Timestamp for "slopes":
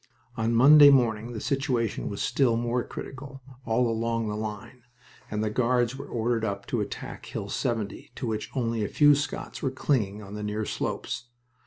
10.65-11.25